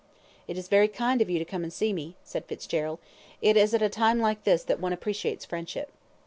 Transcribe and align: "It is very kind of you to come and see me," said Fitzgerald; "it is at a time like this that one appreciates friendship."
"It 0.47 0.57
is 0.57 0.67
very 0.67 0.87
kind 0.87 1.21
of 1.21 1.29
you 1.29 1.37
to 1.37 1.45
come 1.45 1.61
and 1.63 1.71
see 1.71 1.93
me," 1.93 2.15
said 2.23 2.45
Fitzgerald; 2.45 2.97
"it 3.39 3.55
is 3.55 3.75
at 3.75 3.83
a 3.83 3.87
time 3.89 4.17
like 4.19 4.45
this 4.45 4.63
that 4.63 4.79
one 4.79 4.93
appreciates 4.93 5.45
friendship." 5.45 5.91